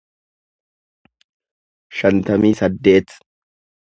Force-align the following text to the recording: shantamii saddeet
shantamii 1.97 2.53
saddeet 2.61 3.07